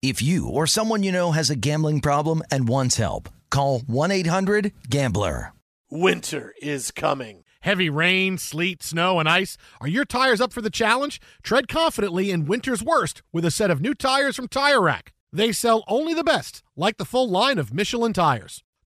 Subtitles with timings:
[0.00, 5.52] If you or someone you know has a gambling problem and wants help, call 1-800-GAMBLER.
[5.90, 7.42] Winter is coming.
[7.62, 9.56] Heavy rain, sleet, snow, and ice.
[9.80, 11.20] Are your tires up for the challenge?
[11.42, 15.14] Tread confidently in winter's worst with a set of new tires from Tire Rack.
[15.32, 18.62] They sell only the best, like the full line of Michelin tires.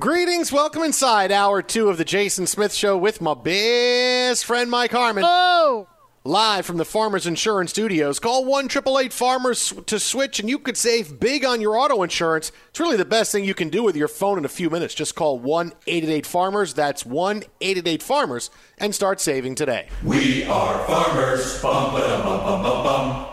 [0.00, 4.90] Greetings, welcome inside hour two of the Jason Smith Show with my best friend Mike
[4.90, 5.22] Harmon.
[5.26, 5.86] Oh!
[6.24, 8.18] Live from the Farmers Insurance Studios.
[8.18, 8.70] Call 1
[9.10, 12.52] Farmers to switch, and you could save big on your auto insurance.
[12.70, 14.94] It's really the best thing you can do with your phone in a few minutes.
[14.94, 16.72] Just call 1 888 Farmers.
[16.72, 19.88] That's 1 888 Farmers, and start saving today.
[20.02, 21.60] We are farmers.
[21.60, 23.31] Bum, ba-dum, bum, bum, bum, bum.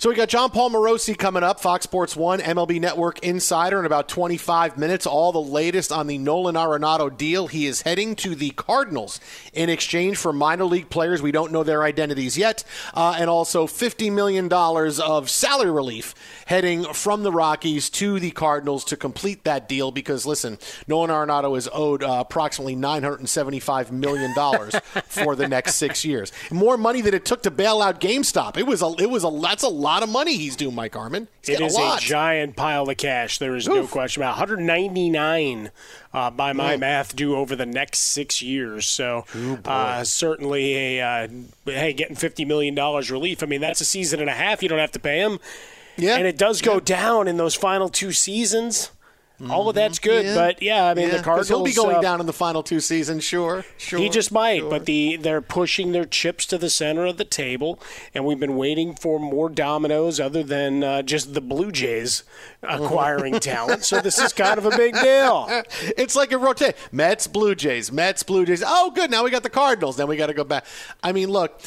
[0.00, 3.84] So we got Jon Paul Morosi coming up, Fox Sports One, MLB Network Insider, in
[3.84, 5.08] about 25 minutes.
[5.08, 7.48] All the latest on the Nolan Arenado deal.
[7.48, 9.18] He is heading to the Cardinals
[9.52, 11.20] in exchange for minor league players.
[11.20, 12.62] We don't know their identities yet,
[12.94, 16.14] uh, and also 50 million dollars of salary relief
[16.46, 19.90] heading from the Rockies to the Cardinals to complete that deal.
[19.90, 24.76] Because listen, Nolan Arenado is owed uh, approximately 975 million dollars
[25.08, 26.30] for the next six years.
[26.52, 28.56] More money than it took to bail out GameStop.
[28.56, 28.94] It was a.
[29.00, 29.30] It was a.
[29.42, 30.94] That's a lot of money he's due, Mike.
[30.94, 31.26] He's It
[31.58, 33.38] getting a a, giant pile of cash.
[33.38, 35.70] There is no question about 199
[36.12, 36.80] uh, by my Mm.
[36.80, 38.86] math due over the next six years.
[38.86, 39.24] So
[39.64, 41.28] uh, certainly a uh,
[41.64, 43.42] hey getting 50 million dollars relief.
[43.42, 44.62] I mean that's a season and a half.
[44.62, 45.38] You don't have to pay him.
[45.96, 46.16] Yeah.
[46.16, 48.92] and it does go down in those final two seasons.
[49.48, 50.34] All of that's good, Yeah.
[50.34, 51.48] but yeah, I mean Yeah, the Cardinals.
[51.48, 53.64] he'll be going uh, down in the final two seasons, sure.
[53.76, 53.98] Sure.
[54.00, 54.70] He just might, sure.
[54.70, 57.78] but the they're pushing their chips to the center of the table,
[58.14, 62.24] and we've been waiting for more dominoes other than uh, just the Blue Jays
[62.64, 63.84] acquiring talent.
[63.84, 65.46] So this is kind of a big deal.
[65.96, 66.74] it's like a rotate.
[66.90, 68.62] Mets, Blue Jays, Mets, Blue Jays.
[68.66, 69.08] Oh, good.
[69.10, 69.96] Now we got the Cardinals.
[69.96, 70.64] Then we got to go back.
[71.02, 71.60] I mean, look,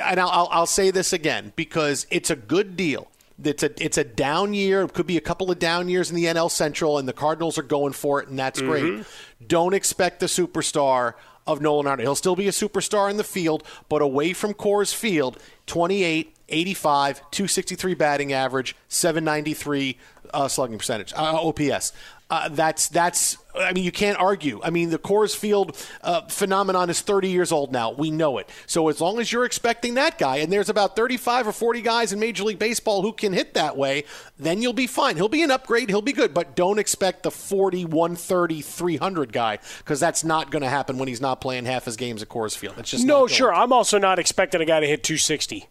[0.00, 3.08] and I'll, I'll, I'll say this again because it's a good deal.
[3.42, 4.82] It's a it's a down year.
[4.82, 7.56] It could be a couple of down years in the NL Central, and the Cardinals
[7.58, 9.04] are going for it, and that's great.
[9.46, 11.14] Don't expect the superstar
[11.46, 12.00] of Nolan Arenado.
[12.00, 17.16] He'll still be a superstar in the field, but away from Coors Field, 28, 85,
[17.30, 19.96] 263 batting average, 793
[20.34, 21.92] uh, slugging percentage, uh, OPS.
[22.30, 23.38] Uh, that's that's.
[23.54, 24.60] I mean, you can't argue.
[24.62, 27.90] I mean, the Coors Field uh, phenomenon is 30 years old now.
[27.90, 28.48] We know it.
[28.66, 32.12] So as long as you're expecting that guy, and there's about 35 or 40 guys
[32.12, 34.04] in Major League Baseball who can hit that way,
[34.38, 35.16] then you'll be fine.
[35.16, 35.88] He'll be an upgrade.
[35.88, 40.62] He'll be good, but don't expect the 40, 130, 300 guy because that's not going
[40.62, 42.74] to happen when he's not playing half his games at Coors Field.
[42.78, 43.52] It's just No, sure.
[43.52, 45.66] I'm also not expecting a guy to hit 260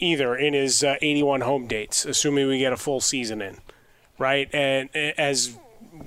[0.00, 3.58] either in his uh, 81 home dates, assuming we get a full season in,
[4.18, 4.48] right?
[4.54, 5.56] And as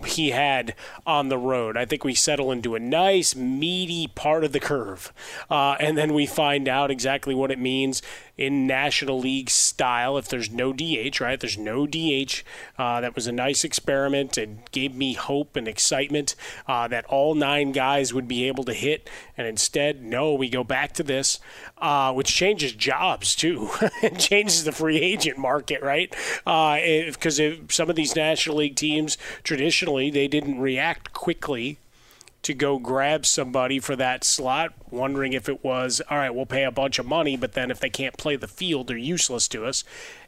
[0.05, 0.75] he had
[1.05, 5.13] on the road, I think we settle into a nice meaty part of the curve,
[5.49, 8.01] uh, and then we find out exactly what it means
[8.37, 10.17] in National League style.
[10.17, 11.39] If there's no DH, right?
[11.39, 12.43] There's no DH.
[12.77, 16.35] Uh, that was a nice experiment and gave me hope and excitement
[16.67, 20.63] uh, that all nine guys would be able to hit, and instead, no, we go
[20.63, 21.39] back to this,
[21.77, 23.69] uh, which changes jobs too.
[24.01, 26.13] it changes the free agent market, right?
[26.45, 31.77] Because if some of these National League teams traditionally they didn't react quickly
[32.43, 36.65] to go grab somebody for that slot, wondering if it was, all right, we'll pay
[36.65, 39.65] a bunch of money, but then if they can't play the field, they're useless to
[39.65, 39.83] us.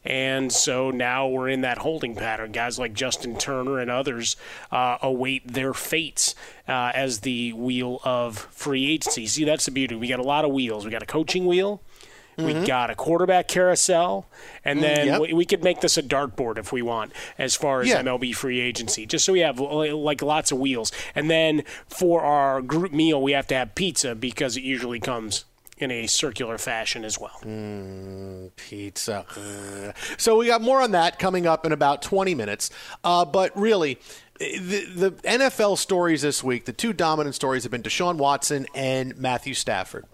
[0.06, 2.53] And so now we're in that holding pattern.
[2.53, 4.38] Guys like Justin Turner and others
[4.71, 6.35] uh, await their fates
[6.67, 9.27] uh, as the wheel of free agency.
[9.27, 9.95] See, that's the beauty.
[9.95, 10.85] We got a lot of wheels.
[10.85, 11.81] We got a coaching wheel.
[12.37, 14.27] We got a quarterback carousel,
[14.63, 15.21] and then yep.
[15.21, 18.01] we, we could make this a dartboard if we want, as far as Yeah.
[18.01, 20.91] MLB free agency, just so we have uh, like lots of wheels.
[21.13, 25.45] And then for our group meal, we have to have pizza because it usually comes
[25.77, 27.37] in a circular fashion as well.
[28.55, 29.25] pizza.
[29.37, 29.95] Ugh.
[30.17, 32.69] So we got more on that coming up in about 20 minutes.
[33.03, 33.99] Uh, but really,
[34.39, 39.17] the, the NFL stories this week, the two dominant stories have been Deshaun Watson and
[39.17, 40.05] Matthew Stafford.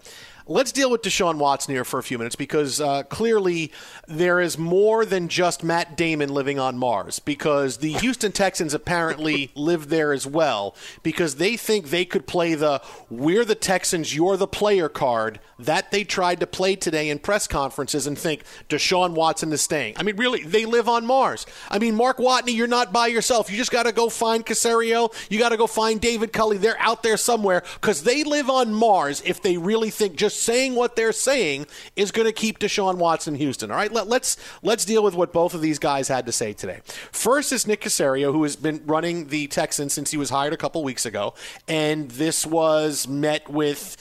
[0.46, 3.72] Let's deal with Deshaun Watson here for a few minutes because uh, clearly
[4.08, 9.52] there is more than just Matt Damon living on Mars because the Houston Texans apparently
[9.54, 10.74] live there as well
[11.04, 15.92] because they think they could play the we're the Texans, you're the player card that
[15.92, 19.94] they tried to play today in press conferences and think Deshaun Watson is staying.
[19.96, 21.46] I mean, really, they live on Mars.
[21.70, 23.50] I mean, Mark Watney, you're not by yourself.
[23.50, 25.14] You just got to go find Caserio.
[25.30, 26.56] You got to go find David Culley.
[26.56, 30.74] They're out there somewhere because they live on Mars if they really think just saying
[30.74, 33.70] what they're saying is going to keep Deshaun Watson Houston.
[33.70, 36.52] All right, Let, let's let's deal with what both of these guys had to say
[36.52, 36.80] today.
[36.84, 40.56] First is Nick Caserio, who has been running the Texans since he was hired a
[40.56, 41.34] couple weeks ago,
[41.68, 43.96] and this was met with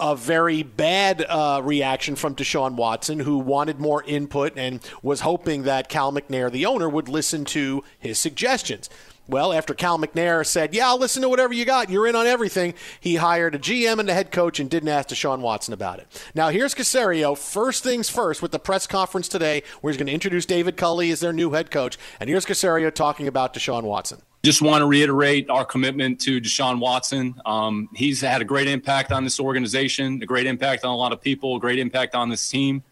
[0.00, 5.64] a very bad uh, reaction from Deshaun Watson, who wanted more input and was hoping
[5.64, 8.88] that Cal McNair, the owner, would listen to his suggestions.
[9.28, 12.26] Well, after Cal McNair said, Yeah, I'll listen to whatever you got, you're in on
[12.26, 15.98] everything, he hired a GM and a head coach and didn't ask Deshaun Watson about
[15.98, 16.06] it.
[16.34, 17.36] Now, here's Caserio.
[17.36, 21.10] First things first, with the press conference today, where he's going to introduce David Culley
[21.10, 21.98] as their new head coach.
[22.20, 24.22] And here's Caserio talking about Deshaun Watson.
[24.42, 27.34] Just want to reiterate our commitment to Deshaun Watson.
[27.44, 31.12] Um, he's had a great impact on this organization, a great impact on a lot
[31.12, 32.82] of people, a great impact on this team.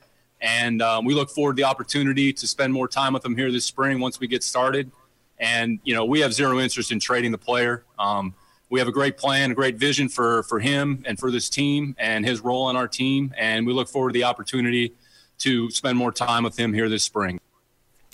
[0.43, 3.51] And um, we look forward to the opportunity to spend more time with him here
[3.51, 4.91] this spring once we get started.
[5.39, 7.85] And, you know, we have zero interest in trading the player.
[7.99, 8.35] Um,
[8.71, 11.95] we have a great plan, a great vision for, for him and for this team
[11.99, 13.33] and his role on our team.
[13.37, 14.95] And we look forward to the opportunity
[15.39, 17.39] to spend more time with him here this spring.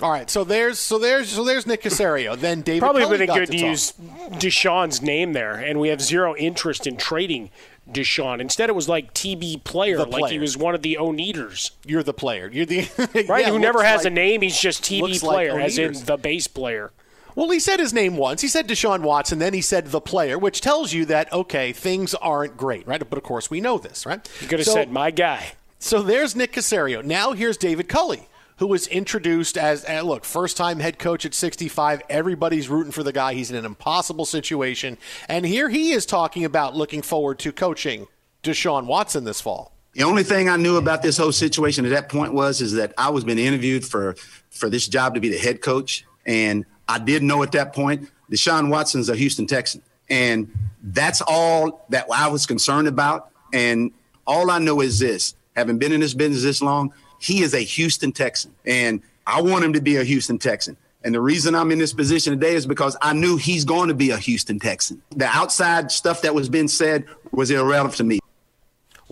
[0.02, 2.37] All right, so there's so there's so there's Nick Caserio.
[2.37, 3.69] Then David Probably would have got been good to talk.
[3.71, 3.93] use
[4.33, 7.50] Deshaun's name there, and we have zero interest in trading
[7.88, 8.41] Deshaun.
[8.41, 11.71] Instead, it was like TB player, The like he was one of the own-eaters.
[11.87, 12.50] You're the player.
[12.52, 12.88] You're the
[13.29, 14.41] Right, Yeah, who never has like- a name.
[14.43, 16.91] He's just TB looks like player, as in the bass player.
[17.35, 18.43] Well, he said his name once.
[18.43, 22.15] He said Deshaun Watson, then he said the player, which tells you that okay, things
[22.15, 23.03] aren't great, right?
[23.09, 24.29] But of course, we know this, right?
[24.41, 25.53] You could have So- said my guy.
[25.79, 27.03] So there's Nick Caserio.
[27.05, 31.35] Now here's David Culley, who was introduced as, uh, look, first time head coach at
[31.35, 32.03] 65.
[32.09, 33.35] Everybody's rooting for the guy.
[33.35, 34.97] He's in an impossible situation.
[35.29, 38.07] And here he is talking about looking forward to coaching
[38.45, 39.73] Deshaun Watson this fall.
[39.95, 42.95] The only thing I knew about this whole situation at that point was is that
[42.97, 44.15] I was being interviewed for
[44.51, 48.11] for this job to be the head coach, and I did know at that point
[48.31, 49.81] Deshaun Watson's a Houston Texan.
[50.11, 53.31] And that's all that I was concerned about.
[53.55, 53.93] And
[54.27, 57.61] all I know is this having been in this business this long, he is a
[57.61, 58.53] Houston Texan.
[58.67, 60.77] And I want him to be a Houston Texan.
[61.05, 63.95] And the reason I'm in this position today is because I knew he's going to
[63.95, 65.01] be a Houston Texan.
[65.17, 68.22] The outside stuff that was being said was irrelevant to me.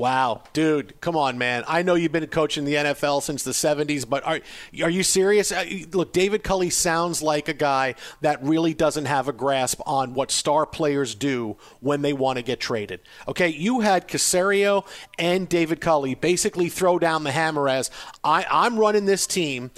[0.00, 1.62] Wow, dude, come on, man.
[1.68, 4.40] I know you've been coaching the NFL since the 70s, but are
[4.82, 5.52] are you serious?
[5.52, 10.14] Uh, look, David Culley sounds like a guy that really doesn't have a grasp on
[10.14, 13.00] what star players do when they want to get traded.
[13.28, 14.86] Okay, you had Caserio
[15.18, 17.90] and David Culley basically throw down the hammer as
[18.24, 19.70] I, I'm running this team.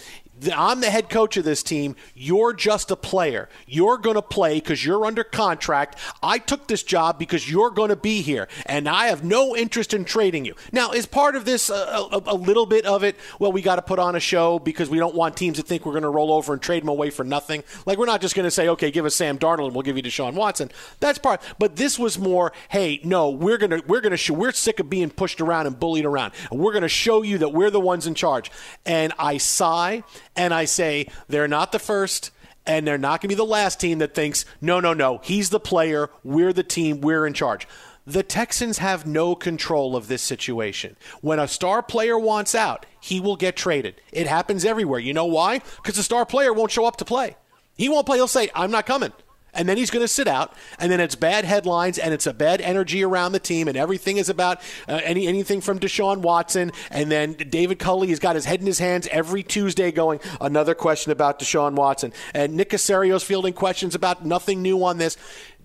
[0.51, 1.97] I'm the head coach of this team.
[2.15, 3.49] You're just a player.
[3.67, 5.99] You're going to play because you're under contract.
[6.23, 9.95] I took this job because you're going to be here, and I have no interest
[9.95, 10.55] in trading you.
[10.73, 13.17] Now, is part of this a, a, a little bit of it?
[13.39, 15.85] Well, we got to put on a show because we don't want teams to think
[15.85, 17.65] we're going to roll over and trade them away for nothing.
[17.87, 19.97] Like we're not just going to say, okay, give us Sam Darnold and we'll give
[19.97, 20.71] you Deshaun Watson.
[21.01, 21.41] That's part.
[21.59, 25.11] But this was more, hey, no, we're gonna we're gonna show we're sick of being
[25.11, 28.07] pushed around and bullied around, and we're going to show you that we're the ones
[28.07, 28.51] in charge.
[28.85, 30.03] And I sigh
[30.37, 32.31] and I say they're not the first
[32.67, 35.51] and they're not going to be the last team that thinks, no, no, no, he's
[35.51, 37.67] the player, we're the team, we're in charge.
[38.07, 40.97] The Texans have no control of this situation.
[41.21, 44.01] When a star player wants out, he will get traded.
[44.13, 44.99] It happens everywhere.
[44.99, 45.61] You know why?
[45.77, 47.37] Because the star player won't show up to play.
[47.77, 48.19] He won't play.
[48.19, 49.13] He'll say, I'm not coming
[49.55, 52.33] and then he's going to sit out, and then it's bad headlines, and it's a
[52.33, 56.73] bad energy around the team, and everything is about uh, any anything from Deshaun Watson,
[56.91, 60.75] and then David Culley has got his head in his hands every Tuesday, going another
[60.75, 65.17] question about Deshaun Watson, and Nick Caserio's fielding questions about nothing new on this.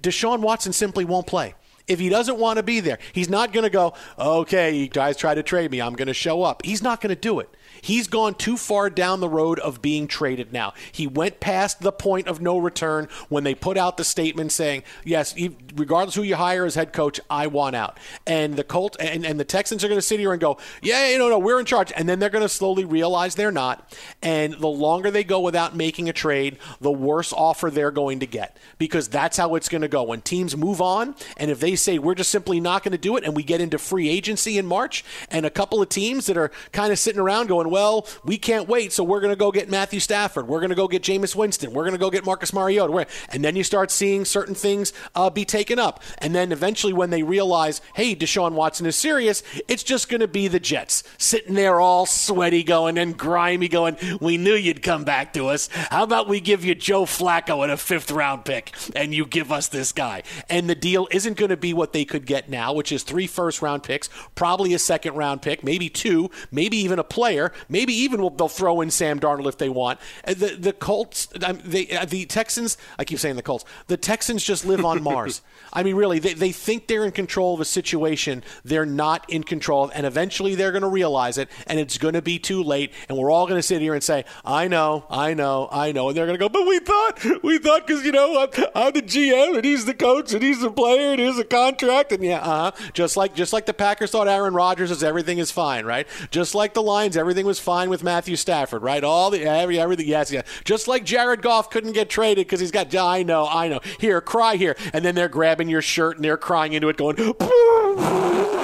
[0.02, 1.56] Deshaun Watson simply won't play.
[1.88, 5.16] If he doesn't want to be there, he's not going to go, okay, you guys
[5.16, 5.82] try to trade me.
[5.82, 6.66] I'm going to show up.
[6.66, 7.50] He's not going to do it.
[7.82, 10.74] He's gone too far down the road of being traded now.
[10.92, 14.84] He went past the point of no return when they put out the statement saying,
[15.04, 15.36] yes,
[15.76, 17.98] regardless who you hire as head coach, I want out.
[18.26, 21.10] And the Colt and, and the Texans are going to sit here and go, yeah,
[21.10, 21.92] you know, no, we're in charge.
[21.96, 23.98] And then they're going to slowly realize they're not.
[24.22, 28.28] And the longer they go without making a trade, the worse offer they're going to
[28.28, 30.04] get because that's how it's going to go.
[30.04, 33.18] When teams move on, and if they say we're just simply not going to do
[33.18, 36.38] it, and we get into free agency in March, and a couple of teams that
[36.38, 39.52] are kind of sitting around going, well, we can't wait, so we're going to go
[39.52, 40.48] get Matthew Stafford.
[40.48, 41.74] We're going to go get Jameis Winston.
[41.74, 43.08] We're going to go get Marcus Mariota.
[43.30, 46.02] And then you start seeing certain things uh, be taken up.
[46.20, 50.28] And then eventually, when they realize, hey, Deshaun Watson is serious, it's just going to
[50.28, 55.04] be the Jets sitting there all sweaty going and grimy going, we knew you'd come
[55.04, 55.70] back to us.
[55.74, 59.52] How about we give you Joe Flacco and a fifth round pick and you give
[59.52, 60.24] us this guy?
[60.50, 63.28] And the deal isn't going to be what they could get now, which is three
[63.28, 67.47] first round picks, probably a second round pick, maybe two, maybe even a player.
[67.70, 70.00] Maybe even will, they'll throw in Sam Darnold if they want.
[70.26, 72.78] Uh, the the Colts, they, uh, the Texans.
[72.98, 73.66] I keep saying the Colts.
[73.88, 75.42] The Texans just live on Mars.
[75.74, 79.44] I mean, really, they, they think they're in control of a situation they're not in
[79.44, 82.64] control of, and eventually they're going to realize it, and it's going to be too
[82.64, 85.92] late, and we're all going to sit here and say, "I know, I know, I
[85.92, 88.66] know," and they're going to go, "But we thought, we thought, because you know, I'm,
[88.76, 92.12] I'm, the GM, and he's the coach, and he's the player, and here's a contract,
[92.12, 95.38] and yeah, uh huh." Just like just like the Packers thought Aaron Rodgers is everything
[95.38, 96.08] is fine, right?
[96.32, 99.04] Just like the Lions, everything was fine with Matthew Stafford, right?
[99.04, 100.46] All the every everything, yes, yes.
[100.64, 102.94] Just like Jared Goff couldn't get traded because he's got.
[102.96, 103.80] I know, I know.
[104.00, 107.18] Here, cry here, and then they're grabbing your shirt and they're crying into it, going.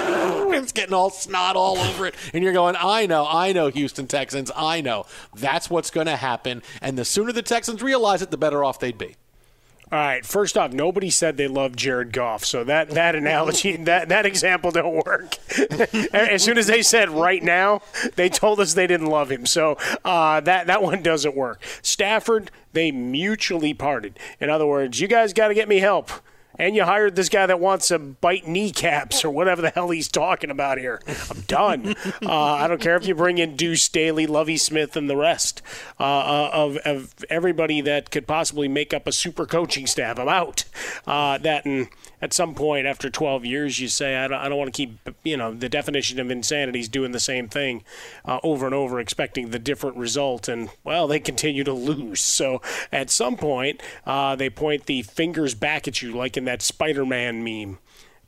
[0.53, 2.15] it's getting all snot all over it.
[2.33, 5.05] And you're going, I know, I know, Houston Texans, I know.
[5.35, 6.63] That's what's going to happen.
[6.81, 9.15] And the sooner the Texans realize it, the better off they'd be.
[9.93, 10.25] All right.
[10.25, 14.71] First off, nobody said they loved Jared Goff, so that that analogy, that that example
[14.71, 15.37] don't work.
[16.11, 17.83] as soon as they said right now,
[18.15, 21.61] they told us they didn't love him, so uh, that that one doesn't work.
[21.83, 24.17] Stafford, they mutually parted.
[24.39, 26.09] In other words, you guys got to get me help
[26.59, 30.07] and you hired this guy that wants to bite kneecaps or whatever the hell he's
[30.07, 31.01] talking about here.
[31.29, 31.95] I'm done.
[32.25, 35.61] uh, I don't care if you bring in Deuce Staley, Lovie Smith, and the rest
[35.99, 40.19] uh, uh, of, of everybody that could possibly make up a super coaching staff.
[40.19, 40.65] I'm out.
[41.07, 41.87] Uh, that and
[42.23, 45.09] at some point after 12 years, you say, I don't, I don't want to keep,
[45.25, 47.83] you know, the definition of insanity is doing the same thing
[48.23, 50.47] uh, over and over, expecting the different result.
[50.47, 52.21] And, well, they continue to lose.
[52.21, 52.61] So
[52.93, 57.05] at some point, uh, they point the fingers back at you, like in that Spider
[57.05, 57.79] Man meme.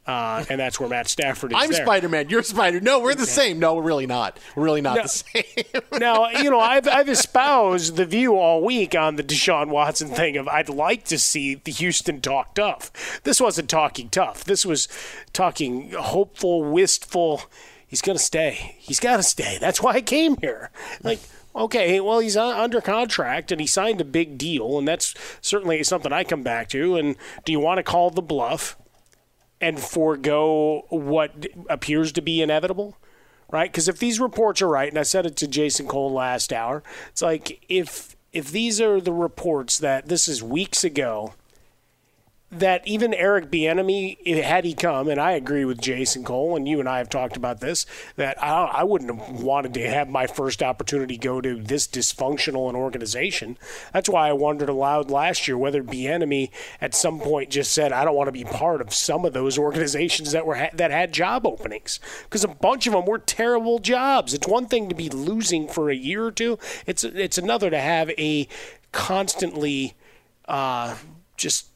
[0.08, 1.58] Uh, and that's where Matt Stafford is.
[1.60, 2.30] I'm Spider Man.
[2.30, 2.80] You're Spider.
[2.80, 3.58] No, we're the same.
[3.58, 4.38] No, we're really not.
[4.56, 5.44] We're really not the same.
[6.00, 10.38] now, you know, I've, I've espoused the view all week on the Deshaun Watson thing
[10.38, 13.22] of I'd like to see the Houston talk tough.
[13.24, 14.44] This wasn't talking tough.
[14.44, 14.88] This was
[15.34, 17.42] talking hopeful, wistful.
[17.88, 18.76] He's to stay.
[18.78, 19.58] He's got to stay.
[19.60, 20.70] That's why I came here.
[21.02, 21.20] Like,
[21.56, 26.12] Okay, well, he's under contract and he signed a big deal, and that's certainly something
[26.12, 26.98] I come back to.
[26.98, 28.78] And do you want to call the bluff
[29.62, 32.98] and forego what appears to be inevitable?
[33.50, 33.72] Right?
[33.72, 36.84] Because if these reports are right, and I said it to Jason Cole last hour,
[37.10, 41.36] it's like if if these are the reports that this is weeks ago
[42.52, 46.80] that even Eric Bieniemy, had he come, and I agree with Jason Cole, and you
[46.80, 47.86] and I have talked about this,
[48.16, 52.70] that I, I wouldn't have wanted to have my first opportunity go to this dysfunctional
[52.70, 53.58] an organization.
[53.94, 58.06] That's why I wondered aloud last year whether Bieniemy at some point just said, "I
[58.06, 61.46] don't want to be part of some of those organizations that were that had job
[61.48, 64.34] openings," because a bunch of them were terrible jobs.
[64.34, 67.80] It's one thing to be losing for a year or two; it's it's another to
[67.80, 68.48] have a
[68.92, 69.96] constantly
[70.48, 70.96] uh,
[71.38, 71.68] just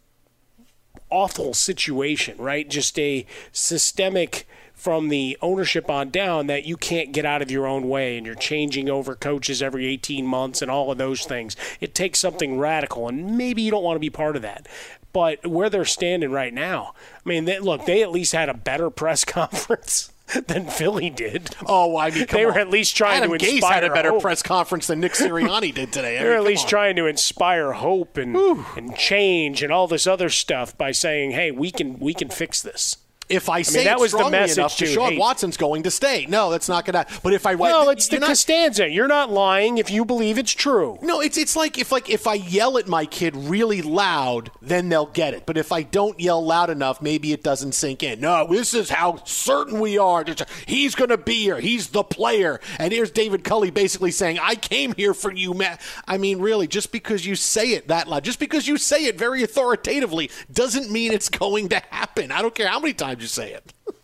[1.10, 2.70] awful situation, right?
[2.70, 4.48] Just a systemic
[4.80, 8.26] from the ownership on down that you can't get out of your own way and
[8.26, 11.58] you're changing over coaches every 18 months and all of those things.
[11.82, 14.68] It takes something radical, and maybe you don't want to be part of that.
[15.12, 16.94] But where they're standing right now,
[17.26, 20.09] I mean, they, look, they at least had a better press conference.
[20.48, 21.56] than Philly did.
[21.66, 22.54] Oh, I mean, they on.
[22.54, 24.22] were at least trying Adam to Gase inspire had a better hope.
[24.22, 26.18] press conference than Nick Sirianni did today.
[26.18, 26.70] I They're mean, at least on.
[26.70, 28.36] trying to inspire hope and
[28.76, 32.62] and change and all this other stuff by saying, "Hey, we can we can fix
[32.62, 32.98] this."
[33.30, 34.76] If I say mean, that it was the message enough.
[34.78, 36.26] Deshaun Hey- Watson's going to stay.
[36.28, 37.12] No, that's not going to.
[37.22, 38.90] But if I Well, it's the not- Costanza.
[38.90, 40.98] You're not lying if you believe it's true.
[41.04, 44.90] No, it's it's like if like if I yell at my kid really loud, then
[44.90, 45.46] they'll get it.
[45.46, 48.20] But if I don't yell loud enough, maybe it doesn't sink in.
[48.20, 50.26] No, this is how certain we are.
[50.66, 51.60] He's going to be here.
[51.60, 52.60] He's the player.
[52.80, 56.66] And here's David Culley basically saying, "I came here for you, man." I mean, really,
[56.68, 60.90] just because you say it that loud, just because you say it very authoritatively, doesn't
[60.92, 62.32] mean it's going to happen.
[62.32, 63.74] I don't care how many times you say it.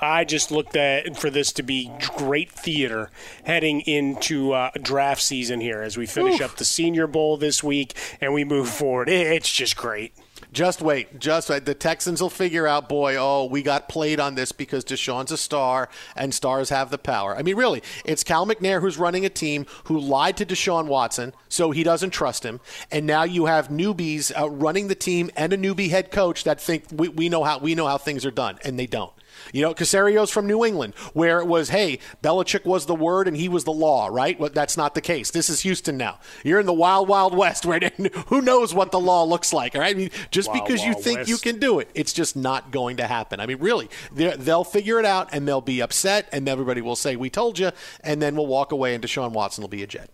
[0.00, 3.10] I just looked at for this to be great theater
[3.44, 7.94] heading into uh, draft season here as we finish up the Senior Bowl this week
[8.18, 9.10] and we move forward.
[9.10, 10.14] It's just great.
[10.52, 11.20] Just wait.
[11.20, 11.64] Just wait.
[11.64, 15.36] The Texans will figure out, boy, oh, we got played on this because Deshaun's a
[15.36, 17.36] star and stars have the power.
[17.36, 21.34] I mean, really, it's Cal McNair who's running a team who lied to Deshaun Watson,
[21.48, 22.60] so he doesn't trust him.
[22.90, 26.60] And now you have newbies uh, running the team and a newbie head coach that
[26.60, 29.12] think we, we know how we know how things are done, and they don't.
[29.52, 33.36] You know, Caserio's from New England, where it was, hey, Belichick was the word and
[33.36, 34.38] he was the law, right?
[34.38, 35.30] Well, that's not the case.
[35.30, 36.18] This is Houston now.
[36.44, 37.80] You're in the wild, wild west, where
[38.26, 39.94] who knows what the law looks like, all right?
[39.94, 41.30] I mean, just Wild, because you think west.
[41.30, 43.40] you can do it, it's just not going to happen.
[43.40, 47.16] I mean, really, they'll figure it out and they'll be upset, and everybody will say,
[47.16, 47.70] we told you,
[48.02, 50.10] and then we'll walk away and Deshaun Watson will be a jet.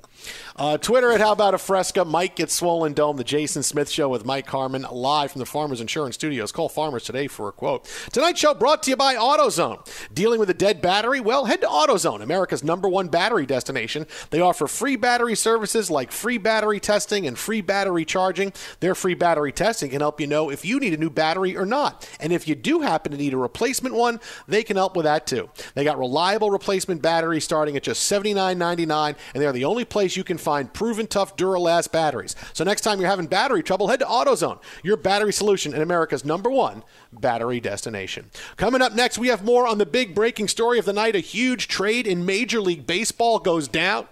[0.56, 2.04] Uh, Twitter at How About a Fresca.
[2.04, 3.16] Mike gets swollen dome.
[3.16, 6.52] The Jason Smith Show with Mike Harmon live from the Farmers Insurance Studios.
[6.52, 7.86] Call Farmers today for a quote.
[8.12, 9.86] Tonight's show brought to you by AutoZone.
[10.12, 11.20] Dealing with a dead battery?
[11.20, 14.06] Well, head to AutoZone, America's number one battery destination.
[14.30, 18.52] They offer free battery services like free battery testing and free battery charging.
[18.80, 21.66] Their free battery testing can help you know if you need a new battery or
[21.66, 22.08] not.
[22.20, 25.26] And if you do happen to need a replacement one, they can help with that
[25.26, 25.50] too.
[25.74, 30.24] They got reliable replacement batteries starting at just $79.99, and they're the only place you
[30.24, 32.34] can find proven tough Duralast batteries.
[32.52, 36.24] So next time you're having battery trouble, head to AutoZone, your battery solution in America's
[36.24, 38.30] number one battery destination.
[38.56, 41.16] Coming up next, we have more on the big breaking story of the night.
[41.16, 44.06] A huge trade in Major League Baseball goes down.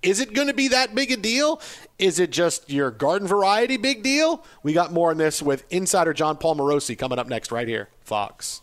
[0.00, 1.60] Is it going to be that big a deal?
[1.98, 4.44] Is it just your garden variety big deal?
[4.62, 7.88] We got more on this with insider Jon Paul Morosi coming up next right here,
[8.04, 8.62] Fox.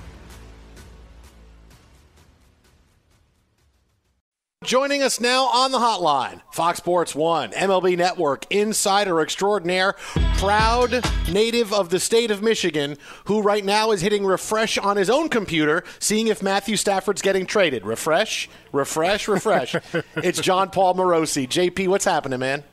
[4.63, 9.93] Joining us now on the hotline, Fox Sports 1, MLB Network, insider extraordinaire,
[10.37, 12.95] proud native of the state of Michigan,
[13.25, 17.47] who right now is hitting refresh on his own computer, seeing if Matthew Stafford's getting
[17.47, 17.87] traded.
[17.87, 19.75] Refresh, refresh, refresh.
[20.17, 21.47] it's Jon Paul Morosi.
[21.47, 22.63] JP, what's happening, man?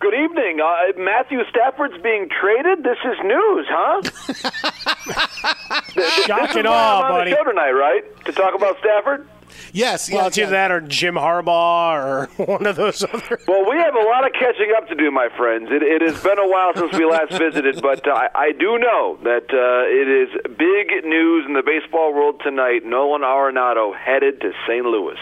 [0.00, 0.58] Good evening.
[0.60, 2.82] Uh, Matthew Stafford's being traded.
[2.82, 4.02] This is news, huh?
[6.26, 7.30] Shock this and is why awe, I'm on buddy.
[7.30, 8.24] the show tonight, right?
[8.24, 9.28] To talk about Stafford.
[9.72, 13.40] Yes, Well, it's either that or Jim Harbaugh or one of those other.
[13.46, 15.68] Well, we have a lot of catching up to do, my friends.
[15.70, 18.78] It, it has been a while since we last visited, but uh, I, I do
[18.78, 22.84] know that uh, it is big news in the baseball world tonight.
[22.84, 24.84] Nolan Arenado headed to St.
[24.84, 25.18] Louis.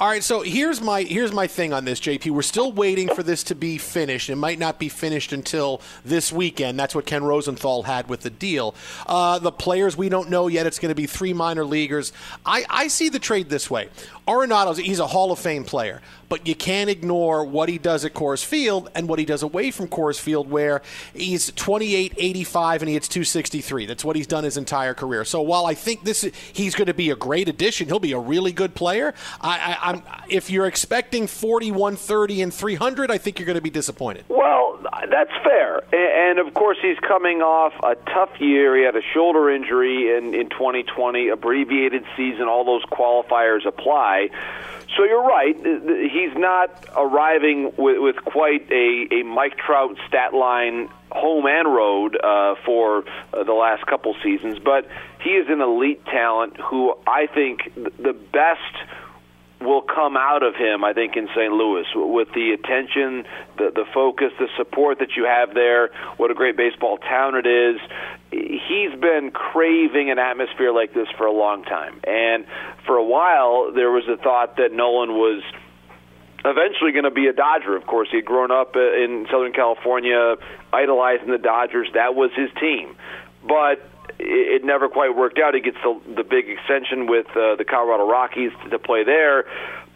[0.00, 2.30] All right, so here's my here's my thing on this, JP.
[2.30, 4.30] We're still waiting for this to be finished.
[4.30, 6.78] It might not be finished until this weekend.
[6.78, 8.76] That's what Ken Rosenthal had with the deal.
[9.08, 10.68] Uh, the players we don't know yet.
[10.68, 12.12] It's going to be three minor leaguers.
[12.46, 13.88] I, I see the trade this way.
[14.28, 18.12] Arenado's he's a Hall of Fame player, but you can't ignore what he does at
[18.12, 20.82] Coors Field and what he does away from Coors Field, where
[21.14, 23.86] he's 28, 85, and he hits 263.
[23.86, 25.24] That's what he's done his entire career.
[25.24, 28.18] So while I think this he's going to be a great addition, he'll be a
[28.18, 29.14] really good player.
[29.40, 33.70] I, I, if you're expecting 40, 130, and 300, I think you're going to be
[33.70, 34.24] disappointed.
[34.28, 34.78] Well,
[35.10, 35.78] that's fair.
[35.92, 38.76] A- And of course, he's coming off a tough year.
[38.76, 44.17] He had a shoulder injury in, in 2020, abbreviated season, all those qualifiers apply.
[44.96, 45.56] So you're right.
[45.56, 52.18] He's not arriving with, with quite a, a Mike Trout stat line home and road
[52.22, 54.86] uh, for uh, the last couple seasons, but
[55.22, 58.74] he is an elite talent who I think the best
[59.60, 61.52] will come out of him, I think, in St.
[61.52, 63.24] Louis with the attention,
[63.56, 65.90] the the focus, the support that you have there.
[66.16, 67.80] What a great baseball town it is.
[68.30, 72.46] He's been craving an atmosphere like this for a long time, and
[72.86, 75.42] for a while there was a thought that Nolan was
[76.44, 77.76] eventually going to be a Dodger.
[77.76, 80.36] Of course, he had grown up uh, in Southern California,
[80.72, 81.88] idolizing the Dodgers.
[81.94, 82.94] That was his team.
[83.42, 83.82] but
[84.18, 85.54] it, it never quite worked out.
[85.54, 89.44] He gets the, the big extension with uh, the Colorado Rockies to, play there.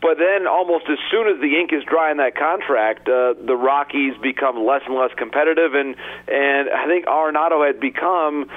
[0.00, 3.56] But then, almost as soon as the ink is dry in that contract, uh, the
[3.56, 5.94] Rockies become less and less competitive, and
[6.26, 8.50] and I think Arenado had become,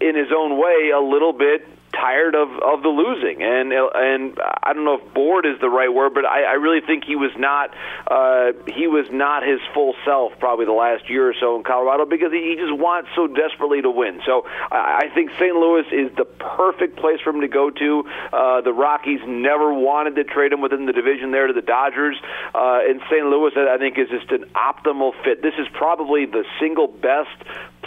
[0.00, 4.72] in his own way, a little bit tired of of the losing, and and I
[4.72, 7.30] don't know if bored is the right word, but I, I really think he was
[7.36, 7.70] not
[8.06, 12.04] uh, he was not his full self probably the last year or so in Colorado
[12.04, 14.20] because he, just wants so desperately to win.
[14.24, 15.54] So I, I think St.
[15.54, 18.04] Louis is the perfect place for him to go to.
[18.32, 22.16] Uh, the Rockies never wanted to trade him within the division there to the Dodgers,
[22.54, 23.26] uh, and St.
[23.26, 25.42] Louis I think is just an optimal fit.
[25.42, 27.36] This is probably the single best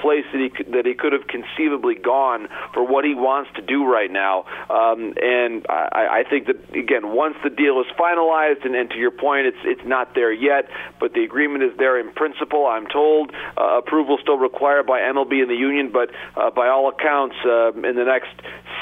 [0.02, 3.86] place that he that he could have conceivably gone for what he wants to do
[3.86, 4.46] right now.
[4.70, 8.98] Um, and I, I think that again, once the deal is finalized, and, and to
[8.98, 12.66] your point, it's it's not there yet, but the agreement is there in principle.
[12.66, 16.90] I'm told uh, approval still required by MLB and the union, but uh, by all
[16.90, 18.30] accounts, uh, in the next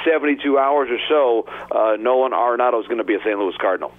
[0.06, 3.38] 72 hours or so, uh, Nolan Arenado is going to be a St.
[3.38, 3.91] Louis Cardinal.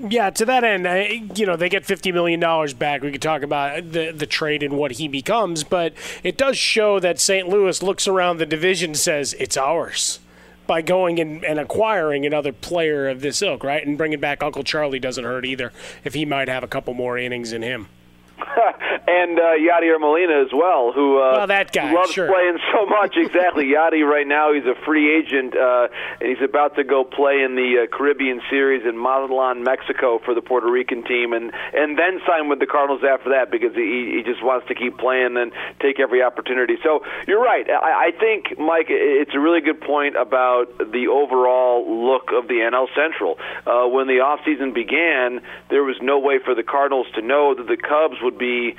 [0.00, 2.40] Yeah, to that end, you know, they get $50 million
[2.76, 3.02] back.
[3.02, 7.00] We could talk about the, the trade and what he becomes, but it does show
[7.00, 7.48] that St.
[7.48, 10.20] Louis looks around the division says, it's ours
[10.68, 13.84] by going and, and acquiring another player of this ilk, right?
[13.84, 15.72] And bringing back Uncle Charlie doesn't hurt either
[16.04, 17.88] if he might have a couple more innings in him.
[19.06, 22.26] and uh, Yadier Molina as well, who uh, well, that guy, loves sure.
[22.26, 23.16] playing so much.
[23.16, 25.88] exactly, Yadi right now he's a free agent, uh,
[26.20, 30.34] and he's about to go play in the uh, Caribbean Series in Mazatlan, Mexico, for
[30.34, 34.14] the Puerto Rican team, and and then sign with the Cardinals after that because he
[34.16, 36.76] he just wants to keep playing and take every opportunity.
[36.82, 37.68] So you're right.
[37.68, 42.60] I, I think Mike, it's a really good point about the overall look of the
[42.66, 43.38] NL Central.
[43.66, 47.54] Uh, when the off season began, there was no way for the Cardinals to know
[47.54, 48.76] that the Cubs would be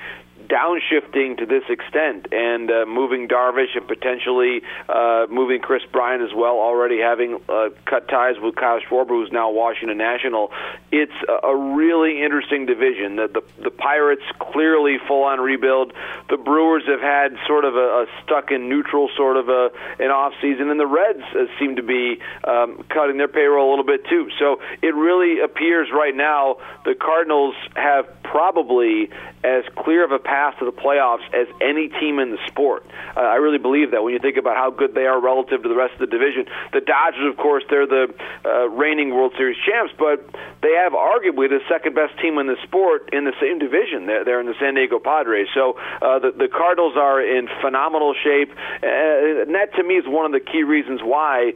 [0.50, 6.34] downshifting to this extent and uh, moving Darvish and potentially uh, moving Kris Bryant as
[6.36, 10.52] well, already having uh, cut ties with Kyle Schwarber, who's now Washington National.
[10.92, 13.16] It's a, a really interesting division.
[13.16, 15.94] The, the, the Pirates clearly full on rebuild.
[16.30, 20.10] The Brewers have had sort of a, a stuck in neutral sort of a, an
[20.10, 23.86] off season, and the Reds uh, seem to be um, cutting their payroll a little
[23.86, 24.30] bit too.
[24.40, 29.10] So it really appears right now the Cardinals have probably
[29.44, 32.86] as clear of a path to the playoffs as any team in the sport.
[33.16, 35.70] Uh, I really believe that when you think about how good they are relative to
[35.70, 36.46] the rest of the division.
[36.72, 38.14] The Dodgers, of course, they're the
[38.46, 40.24] uh, reigning World Series champs, but
[40.62, 44.08] they have arguably the second best team in the sport in the same division.
[44.08, 45.48] They're, they're in the San Diego Padres.
[45.54, 50.08] So uh, the, the Cardinals are in phenomenal shape, uh, and that to me is
[50.08, 51.54] one of the key reasons why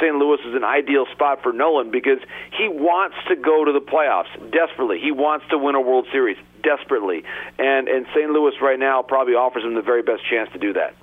[0.00, 0.14] St.
[0.14, 2.18] Louis is an ideal spot for Nolan because
[2.56, 5.00] he wants to go to the playoffs desperately.
[5.00, 7.24] He wants to win a World Series desperately,
[7.58, 8.30] and and St.
[8.30, 10.94] Louis right now probably offers him the very best chance to do that.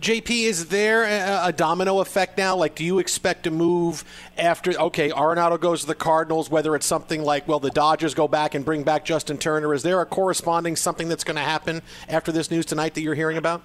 [0.00, 2.56] JP, is there a, a, domino effect now?
[2.56, 4.04] Like, do you expect to move
[4.36, 4.72] after?
[4.78, 6.50] Okay, Arenado goes to the Cardinals.
[6.50, 9.72] Whether it's something like, well, the Dodgers go back and bring back Justin Turner.
[9.72, 13.14] Is there a corresponding something that's going to happen after this news tonight that you're
[13.14, 13.62] hearing about?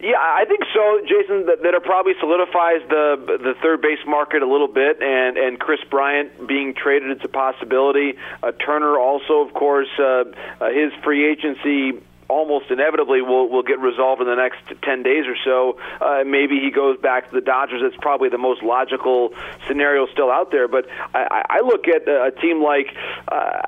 [0.00, 1.46] Yeah, I think so, Jason.
[1.46, 5.60] That, that it probably solidifies the the third base market a little bit, and and
[5.60, 8.16] Kris Bryant being traded is a possibility.
[8.42, 10.24] Uh, Turner also, of course, uh,
[10.60, 15.26] uh, his free agency almost inevitably will will get resolved in the next ten days
[15.26, 15.78] or so.
[16.00, 17.82] Uh, maybe he goes back to the Dodgers.
[17.82, 19.34] It's probably the most logical
[19.66, 20.68] scenario still out there.
[20.68, 22.88] But I, I look at a team like,
[23.28, 23.62] uh,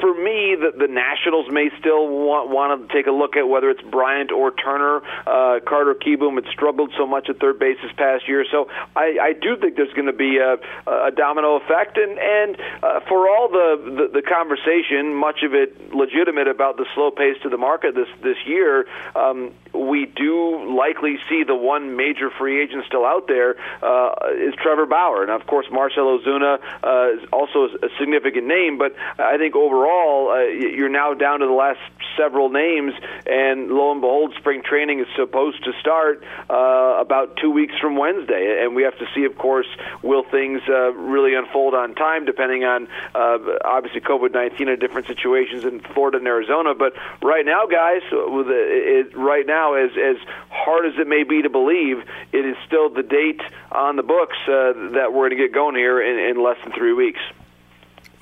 [0.00, 3.70] for me, the, the Nationals may still want want to take a look at whether
[3.70, 5.00] it's Bryant or Turner.
[5.26, 9.18] Uh, Carter Kieboom had struggled so much at third base this past year, so I,
[9.20, 10.58] I do think there's going to be a,
[10.90, 11.96] a domino effect.
[11.96, 16.86] And and uh, for all the, the the conversation, much of it legitimate about the
[16.94, 21.96] slow pace to the market this this year, um, we do likely see the one
[21.96, 26.58] major free agent still out there uh, is Trevor Bauer, and of course Marcell Ozuna
[26.82, 28.78] uh, is also a significant name.
[28.78, 31.80] But I think overall, uh, you're now down to the last
[32.16, 32.92] several names,
[33.26, 37.96] and lo and behold, spring training is supposed to start uh, about two weeks from
[37.96, 39.66] Wednesday, and we have to see, of course,
[40.02, 45.64] will things uh, really unfold on time, depending on uh, obviously COVID-19 and different situations
[45.64, 46.74] in Florida and Arizona.
[46.74, 50.16] But right now, guys it, right now, as as
[50.50, 53.40] hard as it may be to believe, it is still the date
[53.72, 56.72] on the books uh, that we're going to get going here in, in less than
[56.72, 57.20] three weeks.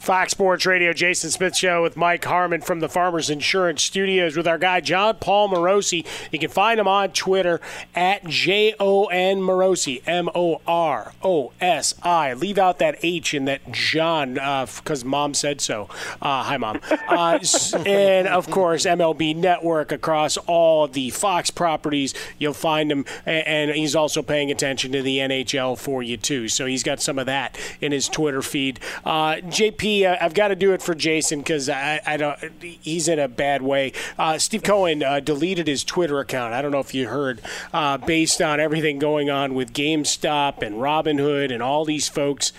[0.02, 4.48] Fox Sports Radio, Jason Smith Show with Mike Harmon from the Farmers Insurance Studios with
[4.48, 6.04] our guy Jon Paul Morosi.
[6.32, 7.60] You can find him on Twitter
[7.94, 12.32] at J O N Morosi, M O R O S I.
[12.32, 15.88] Leave out that H in that John because uh, mom said so.
[16.20, 16.80] Uh, hi, mom.
[17.08, 17.38] Uh,
[17.86, 22.12] and of course, MLB Network across all the Fox properties.
[22.40, 26.48] You'll find him, and he's also paying attention to the NHL for you too.
[26.48, 28.80] So he's got some of that in his Twitter feed.
[29.04, 32.38] Uh, JP uh, I've got to do it for Jason because I, I, don't.
[32.62, 33.92] He's in a bad way.
[34.18, 36.54] Uh, Steve Cohen uh, deleted his Twitter account.
[36.54, 37.40] I don't know if you heard,
[37.72, 42.52] uh, based on everything going on with GameStop and Robinhood and all these folks.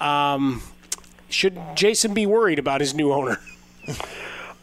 [0.00, 0.62] Um,
[1.28, 3.38] should Jason be worried about his new owner?